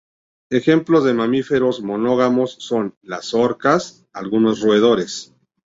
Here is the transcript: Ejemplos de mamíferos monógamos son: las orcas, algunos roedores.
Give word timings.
Ejemplos 0.49 1.03
de 1.03 1.13
mamíferos 1.13 1.83
monógamos 1.83 2.55
son: 2.57 2.97
las 3.03 3.35
orcas, 3.35 4.07
algunos 4.13 4.61
roedores. 4.61 5.35